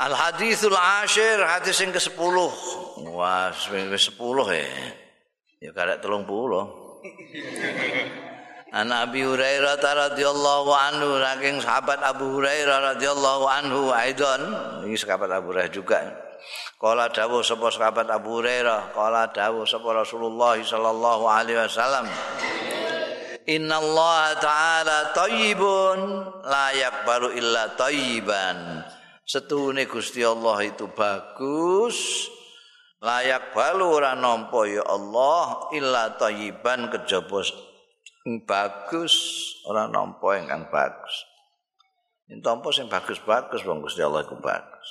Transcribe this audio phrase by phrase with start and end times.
[0.00, 2.16] Al hadisul ashir hadis yang ke-10.
[3.12, 4.16] Wah, wis 10
[4.48, 4.64] ya.
[5.60, 6.16] Ya karek 30.
[8.70, 14.40] An Abi Hurairah radhiyallahu anhu saking sahabat Abu Hurairah radhiyallahu anhu aidon
[14.86, 16.00] ini sahabat Abu Hurairah juga.
[16.80, 22.08] Kala dawuh sapa sahabat Abu Hurairah, kala dawuh sapa Rasulullah sallallahu alaihi wasallam.
[23.44, 25.98] Inna Allah Ta'ala tayyibun
[26.46, 28.86] la yakbalu illa tayyiban.
[29.30, 32.26] Setuhune Gusti Allah itu bagus.
[32.98, 37.46] Layak balu ora nampa ya Allah illa tayyiban kejaba
[38.42, 39.14] bagus
[39.70, 41.14] ora nampa ingkang bagus.
[42.26, 44.88] Yen tampa sing bagus-bagus wong Gusti Allah iku bagus.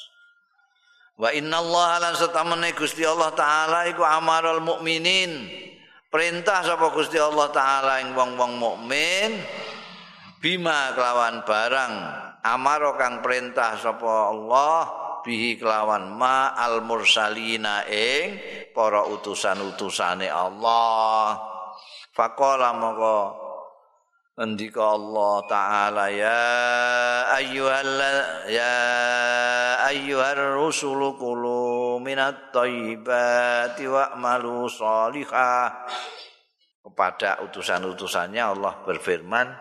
[1.20, 5.52] Wa inna Allah lan setamene Gusti Allah taala iku amarul mukminin.
[6.08, 9.36] Perintah sapa Gusti Allah taala ing wong-wong mukmin
[10.40, 11.94] bima kelawan barang
[12.44, 14.80] amaro kang perintah sapa Allah
[15.24, 18.40] bihi kelawan ma al mursalina ing
[18.72, 21.36] para utusan-utusane Allah.
[22.16, 23.50] Faqala moko
[24.40, 26.44] Allah Ta'ala ya
[27.36, 28.00] ayyuhal
[28.48, 28.76] ya
[29.92, 31.20] ayyuhar rusulu
[32.00, 34.72] minat tayyibati wa'malu
[36.80, 39.52] kepada utusan-utusannya Allah berfirman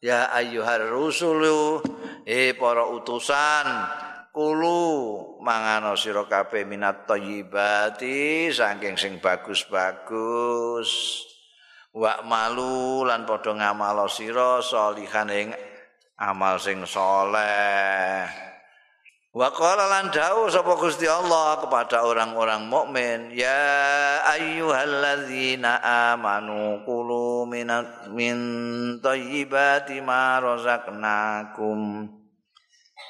[0.00, 1.84] ya ayyuhar rusulu
[2.26, 3.66] eh para utusan
[4.32, 4.80] kulu
[5.44, 10.90] mangano sira kabeh minat tayyibati saking sing bagus-bagus.
[11.92, 15.48] Wa malu lan padha ngamalo sira salihan ing
[16.16, 18.51] amal sing saleh
[19.32, 25.80] wa qala lan dawuh sapa Gusti Allah kepada orang-orang mukmin ya ayyuhalladzina
[26.12, 28.36] amanu qulu minat min
[29.00, 32.12] thayyibati ma razaqnakum.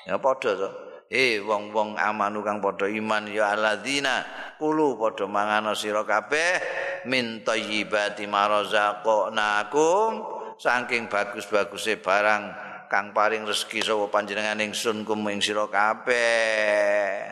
[0.06, 0.70] Ya padha to.
[1.12, 4.22] Eh wong-wong amanu kang padha iman ya alladzina
[4.62, 6.62] qulu padha mangano sira kabeh
[7.10, 10.10] min thayyibati marazaqnakum
[10.56, 12.61] saking bagus-baguse barang
[12.92, 17.24] kang paring rezeki sapa panjenengan ingsun kum ing sira kabeh.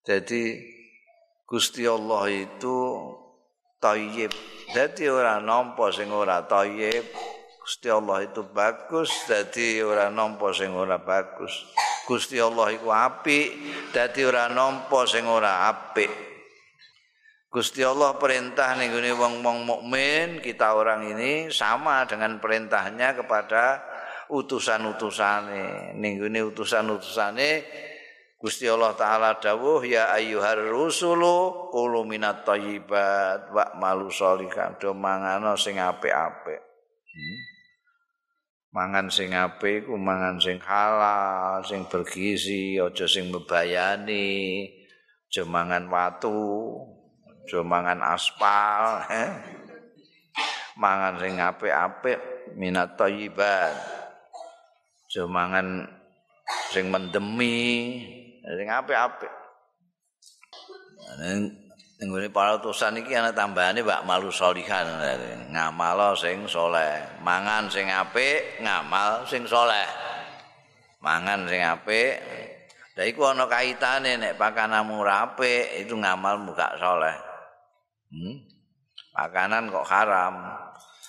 [0.00, 0.56] Jadi
[1.44, 3.04] Gusti Allah itu
[3.84, 4.32] thayyib
[4.72, 7.04] dadi ora nampa sing ora thayyib
[7.60, 9.12] Gusti Allah itu bagus.
[9.28, 11.52] Dadi ora nampa sing ora bagus
[12.08, 13.52] Gusti Allah iku apik.
[13.92, 16.08] Dadi ora nampa sing ora apik.
[17.52, 23.89] Gusti Allah perintah gini wong-wong mukmin kita orang ini sama dengan perintahnya kepada
[24.30, 25.94] utusan-utusane.
[25.98, 27.50] Ning gini utusan-utusane
[28.40, 35.60] Gusti Allah taala dawuh ya ayyuhar rusulu qulu minat thayyibat wa malu sholihan do mangano
[35.60, 36.56] sing apik-apik.
[37.04, 37.38] Hmm.
[38.72, 44.64] Mangan sing apik ku mangan sing halal, sing bergizi, aja sing mbebayani,
[45.28, 46.80] aja mangan watu,
[47.44, 49.30] aja mangan aspal eh?
[50.80, 52.16] mangan sing apik-apik
[52.56, 53.99] minat thayyibat
[55.10, 55.90] aja mangan
[56.70, 57.98] sing mendemi
[58.46, 59.26] sing apik-apik.
[61.18, 61.50] Ning
[61.98, 64.86] ngene para utusan iki ana tambahane Pak malu solihan.
[65.50, 67.02] Ngamal sing soleh.
[67.26, 69.90] Mangan sing apik ngamal sing soleh.
[71.02, 72.14] Mangan sing apik.
[72.94, 77.18] Lah iku ana kaitane nek pakanamu rapi itu ngamalmu gak soleh.
[78.14, 78.46] hmm?
[79.10, 80.54] pakanan kok haram.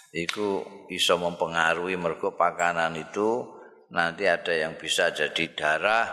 [0.10, 3.61] Itu bisa mempengaruhi mergo pakanan itu
[3.92, 6.08] nanti ada yang bisa jadi darah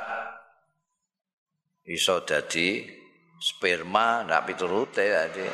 [1.86, 2.84] bisa jadi
[3.38, 5.46] sperma ndak piturute jadi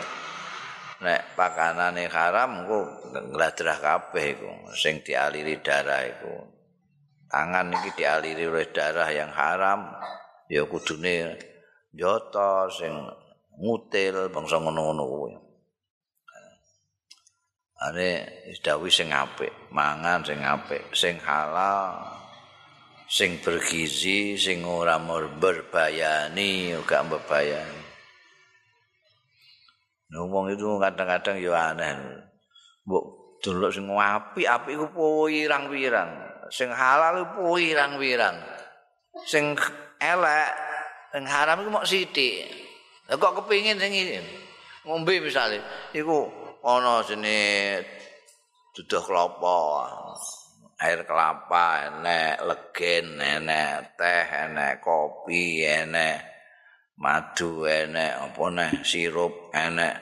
[1.05, 2.81] nek pakanan yang haram ku
[3.13, 6.35] ngladrah kabeh iku sing dialiri darah iku
[7.29, 9.93] tangan iki dialiri oleh darah yang haram
[10.49, 11.37] ya kudune
[11.93, 12.93] njoto sing
[13.55, 15.33] ngutil bangsa ngono-ngono kuwi.
[17.85, 18.01] Are
[18.65, 22.01] dawuh sing apik, mangan sing apik, sing halal,
[23.05, 24.97] sing bergizi, sing ora
[25.37, 27.85] berbayani, ora mbebayani.
[30.17, 32.25] Ngomong itu kadang-kadang ya aneh.
[32.89, 33.05] Mbok
[33.45, 36.11] delok sing apik, apik ku pirang-pirang.
[36.49, 38.41] Sing halal ku pirang-pirang.
[39.29, 39.61] Sing
[40.01, 40.51] elek,
[41.13, 42.49] sing haram iku mok sithik.
[43.13, 43.93] Lah kok kepingin sing?
[44.89, 45.61] Ngombe misale,
[45.93, 47.37] iku ana jene
[48.73, 49.85] duduh kelapa,
[50.81, 56.25] air kelapa, enek legen, enek teh, enek kopi, enek
[56.97, 59.95] madu, enek apa neh sirup, enek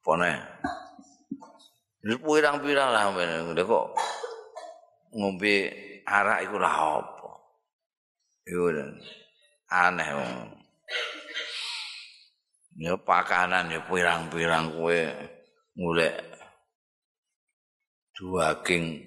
[0.00, 0.36] apa neh.
[2.08, 3.12] Pirang-pirang lah
[3.52, 3.86] kok
[5.12, 5.54] ngombe
[6.08, 7.30] arak iku lah apa?
[9.68, 10.57] Aneh wong.
[12.78, 14.98] Ya pakanan ya pirang-pirang kowe
[15.74, 16.14] ngulek
[18.18, 18.98] daging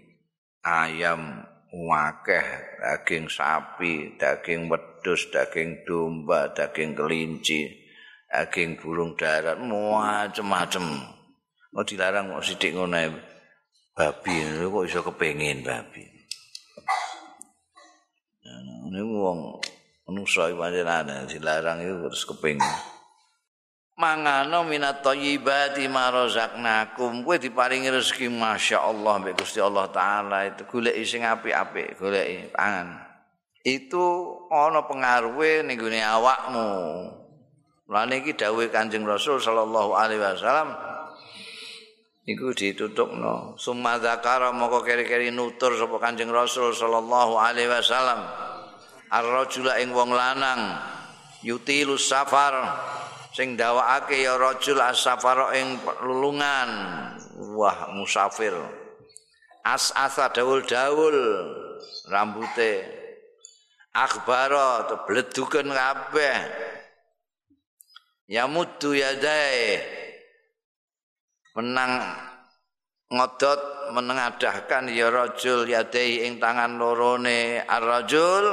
[0.63, 2.47] ayam wakeh,
[2.79, 7.67] daging sapi, daging wedhus, daging domba, daging kelinci,
[8.27, 10.83] daging burung darat, macam-macam.
[11.71, 12.99] Mau dilarang mau sidik ngono
[13.95, 14.35] babi,
[14.67, 16.03] kok iso kepengin babi.
[18.91, 19.63] Ini wong
[20.03, 22.75] manusa iki pancen dilarang itu terus kepengin.
[24.01, 27.21] Mangano minat thayyibati ma razaqnakum.
[27.21, 30.49] Kowe diparingi rezeki masyaallah mbek Gusti Allah taala.
[30.49, 32.97] Itu golek sing apik-apik golek pangan.
[33.61, 34.01] Itu
[34.49, 36.69] ana pengaruhe ning gone awakmu.
[37.93, 40.73] Lan iki dawuh Kanjeng Rasul sallallahu alaihi wasallam
[42.23, 48.25] iku ditutupno summa zakara moko keri-keri nutur sapa Kanjeng Rasul sallallahu alaihi wasallam.
[49.13, 50.79] Ar-rajula ing wong lanang
[51.45, 52.81] yutilu safar
[53.31, 56.69] sing dawakake ya rajul as-safara ing lulungan.
[57.55, 58.53] Wah musafir.
[59.63, 61.17] As-asa dawul-dawul
[62.11, 62.85] rambute.
[63.91, 66.37] Akhbara to bleduken kabeh.
[68.31, 69.83] Ya muddu yadae
[71.51, 71.99] menang
[73.11, 77.59] ngodot menengadahkan ya rajul yadai ing tangan lorone.
[77.67, 78.45] Ar-rajul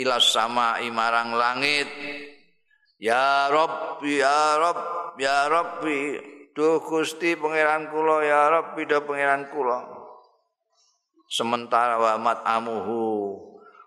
[0.00, 1.88] ila sama imarang langit
[3.00, 4.78] ya rob ya rob
[5.16, 6.20] ya rabbi.
[6.52, 9.80] Duh gusti pangeran kula ya rabbi do pangeran kula.
[11.30, 13.38] Sementara wa mat amuhu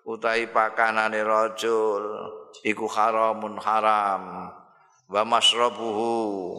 [0.07, 2.03] utahi pakanane rajul
[2.65, 4.49] iku haramun haram.
[5.05, 6.57] Wa masrabuhu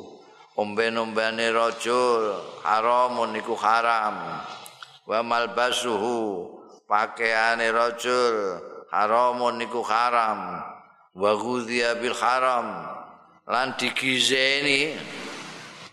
[0.54, 4.44] omben-ombene rajul haramun iku haram.
[5.08, 6.46] Wa malbasuhu
[6.84, 8.60] pakaiane rajul
[8.92, 10.73] haramun iku haram
[11.14, 12.90] wa ghudhiya bil haram.
[13.44, 14.96] Lan digizeni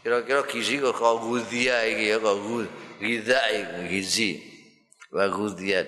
[0.02, 2.38] kira-kira gizi kok ghudhiya iki ya kok
[3.00, 3.40] ghidha
[3.88, 4.42] gizi.
[5.14, 5.86] Wa ghudhiya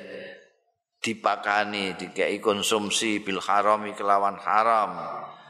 [1.03, 4.95] dipakani dikai konsumsi bil harami kelawan haram.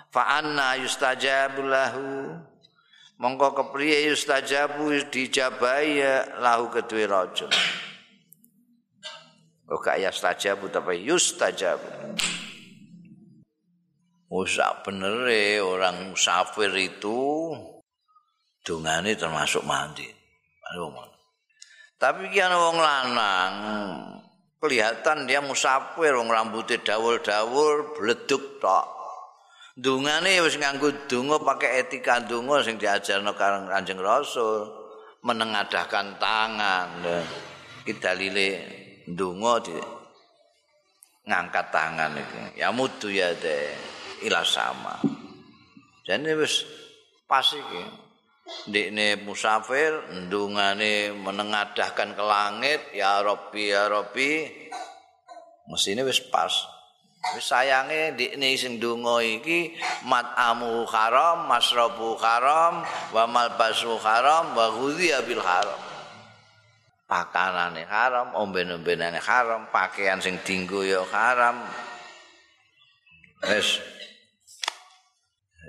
[0.09, 2.39] Fa anna yustajabu lahu.
[3.21, 6.01] Mongko kepriye yustajabu dijabai
[6.41, 7.53] lahu kedue rajul
[9.73, 12.13] kok gak yustajabu tapi yustajabu
[14.33, 15.29] Usak bener
[15.61, 17.53] orang musafir itu
[18.65, 20.09] dungane termasuk mandi.
[22.01, 23.53] Tapi kian wong lanang
[24.57, 28.89] kelihatan dia musafir wong rambutnya dawul-dawul bleduk tok.
[29.77, 34.65] Dungane wis nganggo donga pakai etika donga sing diajarno karo Kanjeng Rasul,
[35.21, 37.05] menengadahkan tangan.
[37.85, 38.49] Iki dalile
[39.05, 39.77] donga di
[41.29, 42.57] ngangkat tangan iki.
[42.57, 44.99] Ya mudu ya de ila sama.
[46.03, 46.67] Jadi wis
[47.27, 47.83] pas iki.
[48.43, 54.43] Ndekne musafir ndungane menengadahkan ke langit, ya Rabbi ya Rabbi.
[55.71, 56.51] Mesine wis pas.
[57.31, 62.83] Wis sayange ndekne sing donga iki matamu haram, masrabu haram,
[63.15, 65.79] wa malbasu haram, wa ghudhiya bil haram.
[67.07, 71.63] Pakanane haram, omben-ombenane haram, pakaian sing dinggo ya haram.
[73.47, 73.79] Wis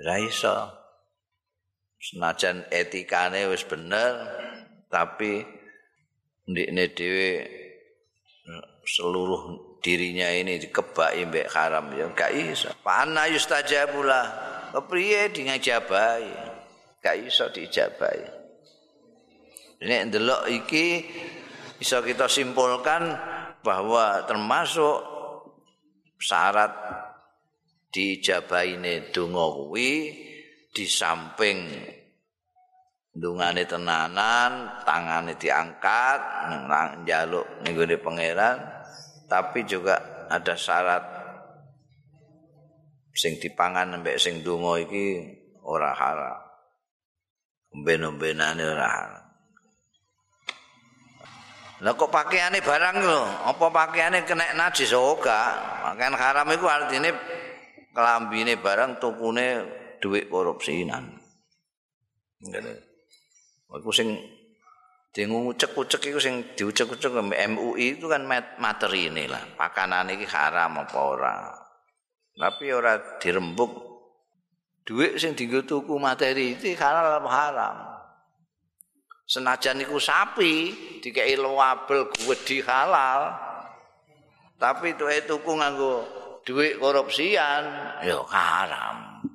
[0.03, 0.55] ra iso.
[1.95, 4.13] Senajan etikane wis bener,
[4.91, 5.41] tapi
[6.45, 7.31] ndekne dhewe
[8.85, 12.69] seluruh dirinya ini dikebaki mbek haram ya gak iso.
[12.85, 14.53] Pana yustajabula.
[14.75, 16.29] Kepriye dingajabai?
[17.01, 18.21] Gak iso dijabai.
[19.81, 20.85] Ini ndelok iki
[21.79, 23.15] bisa kita simpulkan
[23.65, 25.03] bahwa termasuk
[26.21, 26.71] syarat
[27.95, 30.11] dijabaine donga kuwi
[30.75, 31.71] di samping
[33.15, 36.19] dungane tenanan, tangane diangkat,
[37.07, 38.59] njaluk ning pangeran,
[39.31, 41.03] tapi juga ada syarat
[43.15, 45.23] sing dipangan mbek sing donga iki
[45.63, 46.43] ora haram.
[47.71, 49.23] Ben-benane ora haram.
[51.83, 55.39] Lah kok pakaiane barang lho, apa pakaiane kena najis ora?
[55.83, 57.11] Pakaian haram iku artine
[57.95, 59.47] kelambine barang tukune
[60.03, 61.15] dhuwit korupsinan.
[62.43, 62.73] Ngene.
[63.71, 64.19] Iku sing
[65.15, 68.27] diucek-ucek iku sing diucek-ucek MUI itu kan
[68.59, 69.41] materi ini lah.
[69.55, 71.37] Pakanan ini haram apa ora.
[72.35, 73.71] Tapi ora dirembuk
[74.83, 77.77] duit sing dienggo tuku materi itu halal apa haram.
[79.25, 82.11] Senajan iku sapi dikei label
[82.45, 83.21] di halal.
[84.55, 87.63] tapi tuh tuku nganggo duit korupsian.
[88.05, 89.25] Ya haram.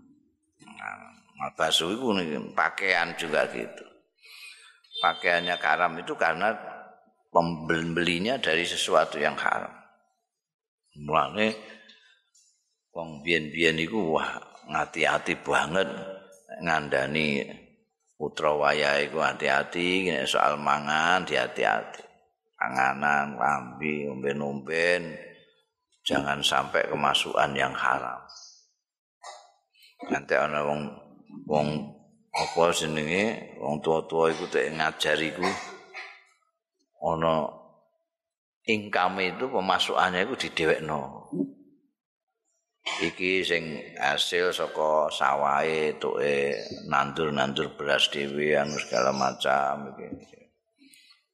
[0.62, 2.06] Nah, basu itu
[2.54, 3.84] pakaian juga gitu.
[5.02, 6.54] Pakaiannya haram itu karena
[7.34, 9.72] pembelinya dari sesuatu yang haram.
[11.00, 11.56] Mulane
[12.94, 14.30] wong biyen-biyen iku wah
[14.70, 15.88] ngati-ati banget.
[16.60, 17.40] Ngandani
[18.20, 22.04] putra waya iku hati-hati soal mangan hati-hati.
[22.60, 25.29] Panganan lambi umben-umben
[26.10, 28.18] jangan sampai kemasukan yang haram.
[30.10, 30.90] Nanti ana wong
[31.46, 31.68] wong
[32.34, 33.54] apa jenenge?
[33.62, 35.46] Wong tua-tua iku tek ngajariku
[37.06, 37.46] ana
[38.66, 41.30] income itu pemasukannya itu didewekno.
[42.80, 46.58] Iki sing hasil saka sawahe tuke
[46.90, 50.10] nandur-nandur beras dhewe anu segala macam iki.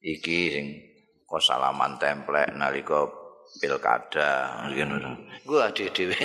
[0.05, 0.65] Iki sing
[1.25, 3.26] kok salaman templek nalika
[3.59, 5.11] pilkada ngono
[5.47, 6.19] gua ade dhewe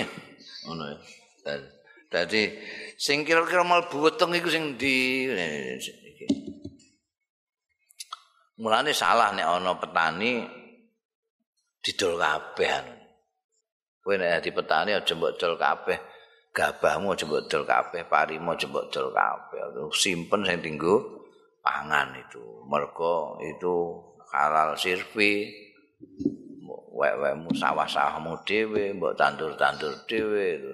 [0.67, 0.97] ngono ya
[2.11, 2.51] dadi
[2.99, 5.27] sing kira-kira mal buweteng iku sing di
[8.61, 10.45] mulane salah nek ana petani
[11.83, 13.03] didol kabeh
[14.03, 15.95] Kowe nek di petani aja mbok dol kabeh.
[16.51, 19.59] Gabahmu aja mbok dol kabeh, parimu aja mbok dol kabeh.
[19.95, 20.99] Simpen sing tinggu
[21.63, 22.43] pangan itu.
[22.67, 23.75] Mergo itu
[24.35, 25.47] halal sirfi.
[27.03, 30.71] Wek-wekmu sawah-sawahmu dhewe, mbok tandur-tandur dhewe itu.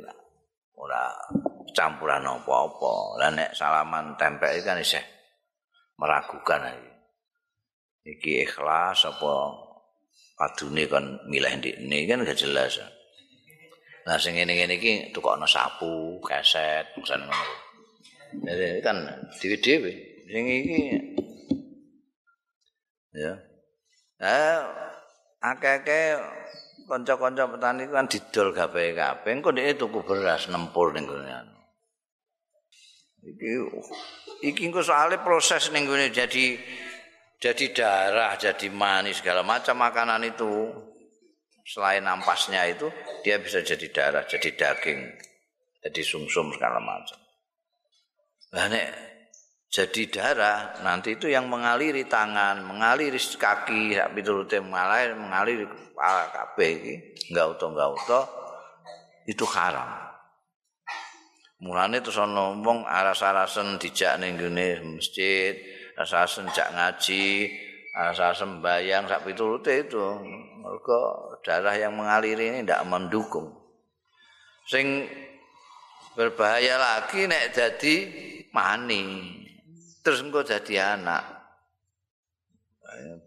[0.77, 1.09] Ora
[1.73, 2.93] campuran apa-apa.
[3.17, 5.01] Lah nek salaman tempel kan isih
[5.97, 6.91] meragukan iki.
[8.13, 9.33] Iki ikhlas apa
[10.37, 12.77] padune kan milih ndekne kan gak jelas.
[14.05, 17.55] Nah sing ngene-ngene iki tukokno sapu, keset, misalnya ngono.
[18.45, 18.97] Jadi kan
[19.41, 19.93] dhewe-dhewe
[20.29, 20.79] sing iki
[23.17, 23.33] ya.
[24.21, 24.59] Eh
[25.39, 26.19] akeh-akeh
[26.89, 29.29] kanca-kanca petani kan didol kabeh-kabeh.
[29.29, 31.55] Engko dhek tuku beras nempur ning anu.
[33.23, 33.51] Iki
[34.47, 36.59] iki engko soalnya proses ning gone jadi
[37.39, 40.75] jadi darah, jadi manis segala macam makanan itu.
[41.69, 42.89] selain ampasnya itu
[43.21, 45.05] dia bisa jadi darah, jadi daging,
[45.85, 47.19] jadi sumsum segala macam.
[48.57, 48.89] Nah, nek
[49.69, 56.25] jadi darah nanti itu yang mengaliri tangan, mengaliri kaki, sak piturute mengalir, mengaliri kepala
[57.29, 58.25] enggak utuh enggak utuh
[59.29, 60.09] itu haram.
[61.61, 64.41] Mulane terus ana wong aras-arasen dijak ning
[64.97, 65.53] masjid,
[65.93, 67.53] aras-arasen jak ngaji,
[67.93, 70.01] aras-arasen sembayang sak piturute itu.
[70.65, 73.53] Mergo darah yang mengalir ini tidak mendukung.
[74.65, 75.05] Sing
[76.17, 77.95] berbahaya lagi nek jadi
[78.49, 79.37] mani.
[79.99, 81.23] Terus engko jadi anak.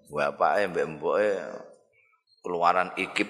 [0.09, 1.31] Bapake mbek mboke
[2.43, 3.29] keluaran ikip.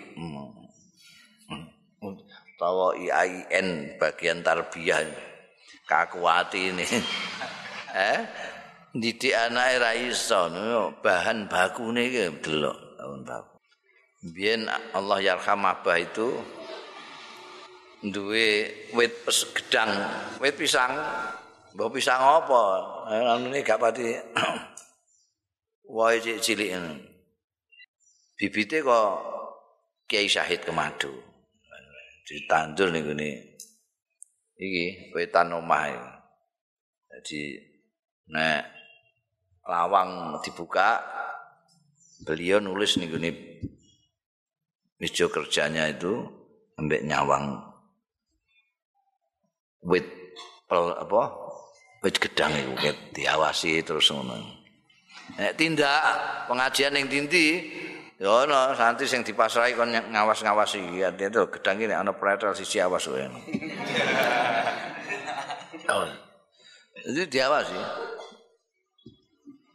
[2.58, 5.02] Tawa IAIN bagian tarbiyah
[5.86, 6.86] kakuati ini.
[8.10, 8.20] eh?
[8.92, 10.52] Didik anake ra iso
[11.00, 13.56] bahan bakune iki delok bahan baku.
[14.22, 16.30] Biyen Allah yarham abah itu
[18.06, 19.26] duwe wit
[19.58, 19.90] gedang,
[20.38, 20.94] wit pisang.
[21.72, 22.62] Mbok pisang apa?
[23.08, 24.12] Anune gak pati
[25.96, 26.94] wae cilik ini.
[28.36, 29.08] Bibite kok
[30.04, 31.08] Kiai Syahid Kemadu.
[32.28, 33.56] Ditandur ning ngene.
[34.60, 36.10] Iki wetan omah iki.
[37.12, 37.40] Jadi
[38.36, 38.62] nek
[39.64, 41.00] lawang dibuka
[42.28, 43.30] beliau nulis ning ngene
[45.00, 46.20] meja kerjanya itu
[46.78, 47.58] ambek nyawang
[49.82, 50.06] wit
[50.70, 51.41] pel apa
[52.02, 52.74] wit gedang itu
[53.14, 54.34] diawasi terus ngono.
[55.38, 56.02] Nek tindak
[56.50, 57.72] pengajian yang tinti
[58.18, 60.98] ya ana santri sing dipasrahi kon ngawas-ngawasi.
[60.98, 63.14] Ya itu gedang ini ana pretel sisi awas oh
[67.02, 67.78] itu diawasi.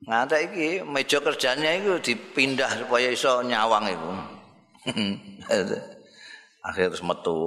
[0.07, 4.11] Ngantek iki meja kerjanya itu dipindah supaya iso nyawang itu
[6.67, 7.39] akhirnya terus metu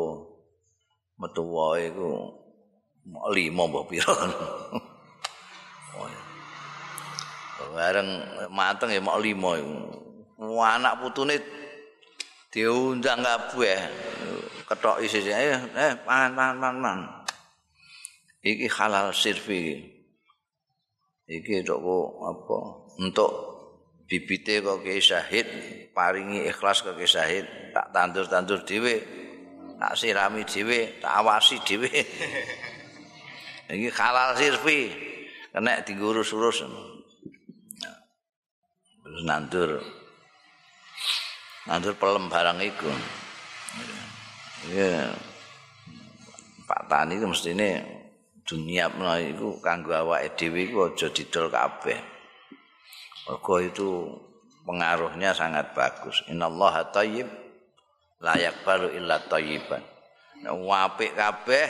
[1.16, 2.39] metu wae iku
[3.30, 4.14] lima mbah pira
[7.70, 8.08] bareng
[8.50, 9.76] mateng ya mau lima iku.
[10.60, 11.36] Anak putune
[12.50, 13.78] diundang kabeh
[14.66, 16.98] ketok isi eh eh pan pan pan pan
[18.42, 19.78] iki halal sirfi
[21.28, 21.62] iki.
[21.62, 21.80] Tok
[22.26, 22.58] apa?
[23.00, 23.30] Untuk
[24.10, 25.46] bibite kok ke syahid
[25.94, 27.46] paringi ikhlas kok ke syahid.
[27.70, 28.98] Tak tandur-tandur dhewe
[29.80, 31.88] tak sirami dhewe tak awasi dhewe
[33.70, 34.90] iki halal sirfi
[35.54, 36.66] kena digurus-urus.
[39.00, 39.82] Terus nandur.
[41.66, 42.90] Nandur pelem barang iku.
[44.74, 45.10] Ya
[46.68, 47.80] Pak Tani itu mesti ini
[48.46, 48.90] dunia
[49.22, 51.98] itu kanggo awak edw itu aja didol kabeh.
[53.26, 53.88] Mergo itu
[54.66, 56.22] pengaruhnya sangat bagus.
[56.26, 57.26] Inna Allah tayyib
[58.22, 59.82] layak baru illa tayyiban.
[60.44, 61.66] Wapik kabeh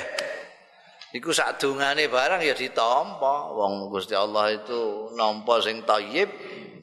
[1.11, 3.55] iku sak dungane barang ya ditampa.
[3.55, 6.31] Wong Gusti Allah itu nampa sing tayyib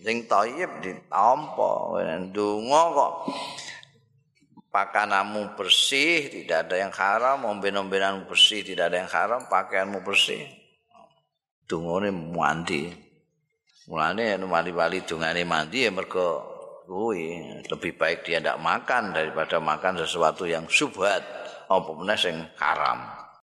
[0.04, 1.96] sing tayyib ditampa.
[2.28, 3.14] Ndonga kok
[4.72, 7.48] pakanamu bersih tidak ada yang haram.
[7.48, 9.42] Omben-ombenanmu bersih tidak ada yang haram.
[9.48, 10.44] Pakaianmu bersih.
[11.68, 12.92] Dungane mandi.
[13.88, 16.44] Mulane wali-wali dungane mandi ya mergo
[16.84, 17.64] kuwi.
[17.68, 21.24] Lebih baik dia tidak makan daripada makan sesuatu yang subhat.
[21.68, 23.27] Apa sing haram